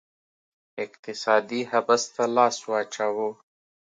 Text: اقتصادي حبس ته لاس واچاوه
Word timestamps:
اقتصادي 0.85 1.61
حبس 1.71 2.03
ته 2.15 2.23
لاس 2.35 2.57
واچاوه 2.69 3.27